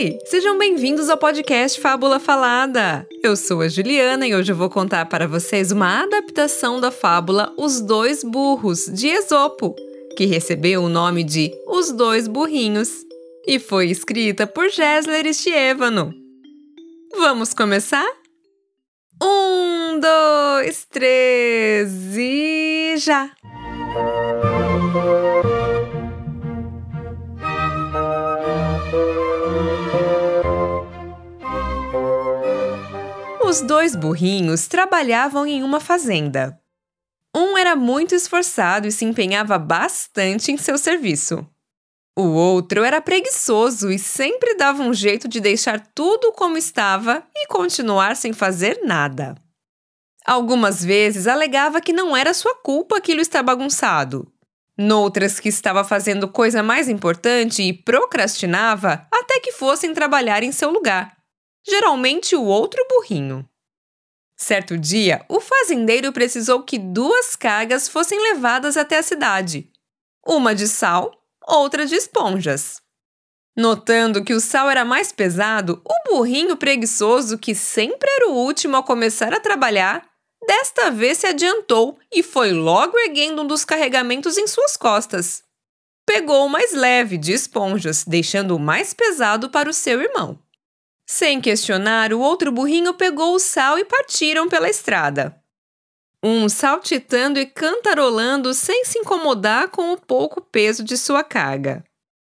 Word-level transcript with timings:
Oi! 0.00 0.18
Sejam 0.24 0.56
bem-vindos 0.56 1.10
ao 1.10 1.18
podcast 1.18 1.78
Fábula 1.78 2.18
Falada. 2.18 3.06
Eu 3.22 3.36
sou 3.36 3.60
a 3.60 3.68
Juliana 3.68 4.26
e 4.26 4.34
hoje 4.34 4.50
eu 4.50 4.56
vou 4.56 4.70
contar 4.70 5.04
para 5.04 5.28
vocês 5.28 5.70
uma 5.70 6.04
adaptação 6.04 6.80
da 6.80 6.90
fábula 6.90 7.52
Os 7.58 7.82
Dois 7.82 8.24
Burros, 8.24 8.86
de 8.86 9.08
Esopo, 9.08 9.76
que 10.16 10.24
recebeu 10.24 10.82
o 10.82 10.88
nome 10.88 11.22
de 11.22 11.52
Os 11.66 11.92
Dois 11.92 12.26
Burrinhos 12.26 12.88
e 13.46 13.58
foi 13.58 13.90
escrita 13.90 14.46
por 14.46 14.70
Gessler 14.70 15.26
Estievano. 15.26 16.14
Vamos 17.18 17.52
começar? 17.52 18.08
Um, 19.22 20.00
dois, 20.00 20.86
três 20.90 22.16
e 22.16 22.94
já! 22.96 23.30
Os 33.50 33.60
dois 33.62 33.96
burrinhos 33.96 34.68
trabalhavam 34.68 35.44
em 35.44 35.64
uma 35.64 35.80
fazenda. 35.80 36.56
Um 37.34 37.58
era 37.58 37.74
muito 37.74 38.14
esforçado 38.14 38.86
e 38.86 38.92
se 38.92 39.04
empenhava 39.04 39.58
bastante 39.58 40.52
em 40.52 40.56
seu 40.56 40.78
serviço. 40.78 41.44
O 42.16 42.28
outro 42.28 42.84
era 42.84 43.00
preguiçoso 43.00 43.90
e 43.90 43.98
sempre 43.98 44.54
dava 44.54 44.84
um 44.84 44.94
jeito 44.94 45.26
de 45.26 45.40
deixar 45.40 45.84
tudo 45.92 46.30
como 46.30 46.56
estava 46.56 47.24
e 47.34 47.48
continuar 47.48 48.14
sem 48.14 48.32
fazer 48.32 48.82
nada. 48.84 49.34
Algumas 50.24 50.84
vezes 50.84 51.26
alegava 51.26 51.80
que 51.80 51.92
não 51.92 52.16
era 52.16 52.32
sua 52.32 52.54
culpa 52.54 52.98
aquilo 52.98 53.20
estar 53.20 53.42
bagunçado. 53.42 54.32
Noutras 54.78 55.40
que 55.40 55.48
estava 55.48 55.82
fazendo 55.82 56.28
coisa 56.28 56.62
mais 56.62 56.88
importante 56.88 57.64
e 57.64 57.72
procrastinava 57.72 59.08
até 59.12 59.40
que 59.40 59.50
fossem 59.50 59.92
trabalhar 59.92 60.44
em 60.44 60.52
seu 60.52 60.70
lugar 60.70 61.18
geralmente 61.66 62.34
o 62.34 62.44
outro 62.44 62.84
burrinho. 62.88 63.48
Certo 64.42 64.78
dia, 64.78 65.22
o 65.28 65.38
fazendeiro 65.38 66.10
precisou 66.14 66.62
que 66.62 66.78
duas 66.78 67.36
cargas 67.36 67.86
fossem 67.86 68.18
levadas 68.18 68.78
até 68.78 68.96
a 68.96 69.02
cidade, 69.02 69.70
uma 70.26 70.54
de 70.54 70.66
sal, 70.66 71.12
outra 71.46 71.84
de 71.84 71.94
esponjas. 71.94 72.80
Notando 73.54 74.24
que 74.24 74.32
o 74.32 74.40
sal 74.40 74.70
era 74.70 74.82
mais 74.82 75.12
pesado, 75.12 75.82
o 75.84 76.10
burrinho 76.10 76.56
preguiçoso, 76.56 77.36
que 77.36 77.54
sempre 77.54 78.10
era 78.10 78.30
o 78.30 78.34
último 78.34 78.78
a 78.78 78.82
começar 78.82 79.34
a 79.34 79.40
trabalhar, 79.40 80.08
desta 80.46 80.90
vez 80.90 81.18
se 81.18 81.26
adiantou 81.26 81.98
e 82.10 82.22
foi 82.22 82.50
logo 82.50 82.98
erguendo 82.98 83.42
um 83.42 83.46
dos 83.46 83.62
carregamentos 83.62 84.38
em 84.38 84.46
suas 84.46 84.74
costas. 84.74 85.42
Pegou 86.06 86.46
o 86.46 86.48
mais 86.48 86.72
leve 86.72 87.18
de 87.18 87.34
esponjas, 87.34 88.04
deixando 88.06 88.56
o 88.56 88.58
mais 88.58 88.94
pesado 88.94 89.50
para 89.50 89.68
o 89.68 89.74
seu 89.74 90.00
irmão. 90.00 90.38
Sem 91.12 91.40
questionar, 91.40 92.12
o 92.12 92.20
outro 92.20 92.52
burrinho 92.52 92.94
pegou 92.94 93.34
o 93.34 93.38
sal 93.40 93.76
e 93.76 93.84
partiram 93.84 94.48
pela 94.48 94.70
estrada. 94.70 95.36
Um 96.22 96.48
saltitando 96.48 97.40
e 97.40 97.46
cantarolando 97.46 98.54
sem 98.54 98.84
se 98.84 99.00
incomodar 99.00 99.70
com 99.70 99.92
o 99.92 99.96
pouco 99.96 100.40
peso 100.40 100.84
de 100.84 100.96
sua 100.96 101.24
carga, 101.24 101.82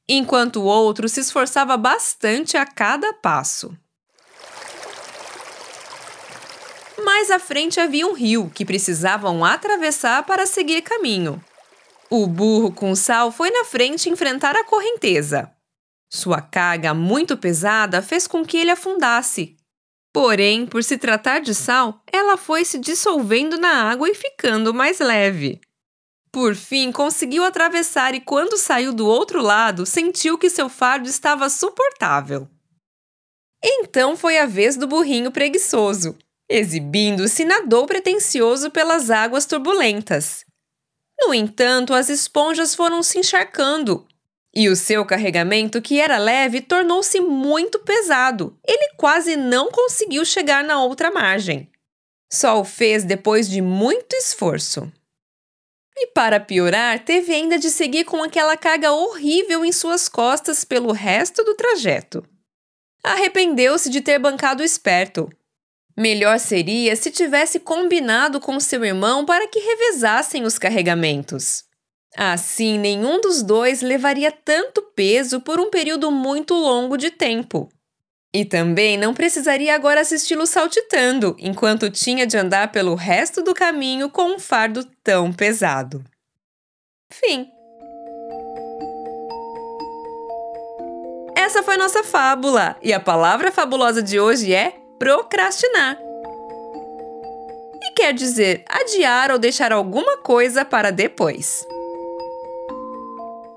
enquanto 0.07 0.57
o 0.57 0.65
outro 0.65 1.09
se 1.09 1.19
esforçava 1.19 1.75
bastante 1.75 2.57
a 2.57 2.65
cada 2.67 3.11
passo. 3.11 3.75
Mais 7.03 7.31
à 7.31 7.39
frente 7.39 7.79
havia 7.79 8.05
um 8.05 8.13
rio 8.13 8.51
que 8.53 8.63
precisavam 8.63 9.43
atravessar 9.43 10.21
para 10.27 10.45
seguir 10.45 10.83
caminho. 10.83 11.43
O 12.07 12.27
burro 12.27 12.71
com 12.71 12.93
sal 12.93 13.31
foi 13.31 13.49
na 13.49 13.65
frente 13.65 14.11
enfrentar 14.11 14.55
a 14.55 14.63
correnteza. 14.63 15.54
Sua 16.15 16.39
carga 16.41 16.93
muito 16.93 17.35
pesada 17.35 18.01
fez 18.01 18.25
com 18.25 18.45
que 18.45 18.55
ele 18.55 18.71
afundasse. 18.71 19.57
Porém, 20.13 20.65
por 20.65 20.81
se 20.81 20.97
tratar 20.97 21.39
de 21.39 21.53
sal, 21.53 22.01
ela 22.09 22.37
foi 22.37 22.63
se 22.63 22.79
dissolvendo 22.79 23.57
na 23.57 23.91
água 23.91 24.09
e 24.09 24.15
ficando 24.15 24.73
mais 24.73 24.99
leve. 24.99 25.59
Por 26.31 26.55
fim, 26.55 26.89
conseguiu 26.89 27.43
atravessar 27.43 28.15
e, 28.15 28.21
quando 28.21 28.57
saiu 28.57 28.93
do 28.93 29.05
outro 29.05 29.41
lado, 29.41 29.85
sentiu 29.85 30.37
que 30.37 30.49
seu 30.49 30.69
fardo 30.69 31.09
estava 31.09 31.49
suportável. 31.49 32.47
Então 33.61 34.15
foi 34.15 34.37
a 34.37 34.45
vez 34.45 34.77
do 34.77 34.87
burrinho 34.87 35.31
preguiçoso. 35.31 36.17
Exibindo-se, 36.49 37.43
nadou 37.43 37.85
pretensioso 37.85 38.71
pelas 38.71 39.11
águas 39.11 39.45
turbulentas. 39.45 40.45
No 41.19 41.33
entanto, 41.33 41.93
as 41.93 42.07
esponjas 42.07 42.73
foram 42.73 43.03
se 43.03 43.19
encharcando, 43.19 44.07
e 44.55 44.69
o 44.69 44.75
seu 44.75 45.05
carregamento, 45.05 45.81
que 45.81 45.99
era 45.99 46.17
leve, 46.17 46.61
tornou-se 46.61 47.19
muito 47.19 47.79
pesado. 47.79 48.57
Ele 48.65 48.93
quase 48.95 49.35
não 49.35 49.69
conseguiu 49.69 50.23
chegar 50.23 50.63
na 50.63 50.81
outra 50.81 51.11
margem. 51.11 51.69
Só 52.31 52.61
o 52.61 52.63
fez 52.63 53.03
depois 53.03 53.49
de 53.49 53.61
muito 53.61 54.15
esforço. 54.15 54.89
E 55.97 56.07
para 56.07 56.39
piorar, 56.39 57.03
teve 57.03 57.33
ainda 57.33 57.59
de 57.59 57.69
seguir 57.69 58.05
com 58.05 58.23
aquela 58.23 58.55
carga 58.55 58.91
horrível 58.91 59.65
em 59.65 59.71
suas 59.71 60.07
costas 60.07 60.63
pelo 60.63 60.93
resto 60.93 61.43
do 61.43 61.55
trajeto. 61.55 62.25
Arrependeu-se 63.03 63.89
de 63.89 64.01
ter 64.01 64.19
bancado 64.19 64.63
esperto. 64.63 65.29
Melhor 65.97 66.39
seria 66.39 66.95
se 66.95 67.11
tivesse 67.11 67.59
combinado 67.59 68.39
com 68.39 68.59
seu 68.59 68.83
irmão 68.83 69.25
para 69.25 69.47
que 69.47 69.59
revezassem 69.59 70.43
os 70.43 70.57
carregamentos. 70.57 71.64
Assim, 72.15 72.79
nenhum 72.79 73.19
dos 73.19 73.43
dois 73.43 73.81
levaria 73.81 74.31
tanto 74.31 74.81
peso 74.95 75.41
por 75.41 75.59
um 75.59 75.69
período 75.69 76.09
muito 76.09 76.53
longo 76.53 76.95
de 76.95 77.11
tempo. 77.11 77.69
E 78.33 78.45
também 78.45 78.97
não 78.97 79.13
precisaria 79.13 79.75
agora 79.75 80.01
assisti-lo 80.01 80.45
saltitando, 80.45 81.35
enquanto 81.39 81.89
tinha 81.89 82.25
de 82.25 82.37
andar 82.37 82.71
pelo 82.71 82.95
resto 82.95 83.41
do 83.41 83.53
caminho 83.53 84.09
com 84.09 84.35
um 84.35 84.39
fardo 84.39 84.85
tão 85.03 85.31
pesado. 85.31 86.03
Fim. 87.11 87.49
Essa 91.35 91.61
foi 91.63 91.77
nossa 91.77 92.03
fábula, 92.03 92.77
e 92.81 92.91
a 92.91 92.99
palavra 92.99 93.51
fabulosa 93.51 94.01
de 94.01 94.19
hoje 94.19 94.53
é 94.53 94.73
procrastinar. 94.97 95.97
E 97.83 97.93
quer 97.93 98.13
dizer 98.13 98.63
adiar 98.67 99.31
ou 99.31 99.37
deixar 99.37 99.71
alguma 99.71 100.17
coisa 100.17 100.65
para 100.65 100.91
depois. 100.91 101.65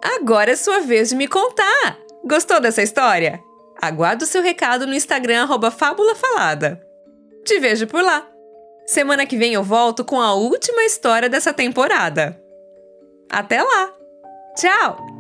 Agora 0.03 0.53
é 0.53 0.57
sua 0.57 0.81
vez 0.81 1.09
de 1.09 1.17
me 1.17 1.27
contar! 1.29 1.99
Gostou 2.25 2.61
dessa 2.61 2.83
história? 2.83 3.41
Aguardo 3.81 4.27
seu 4.27 4.43
recado 4.43 4.87
no 4.87 4.95
Instagram 4.95 5.47
Fábula 5.71 6.15
Falada. 6.15 6.81
Te 7.45 7.59
vejo 7.59 7.87
por 7.87 8.03
lá. 8.03 8.27
Semana 8.87 9.27
que 9.27 9.37
vem 9.37 9.53
eu 9.53 9.63
volto 9.63 10.05
com 10.05 10.21
a 10.21 10.35
última 10.35 10.85
história 10.85 11.29
dessa 11.29 11.53
temporada. 11.53 12.41
Até 13.31 13.63
lá! 13.63 13.93
Tchau! 14.57 15.18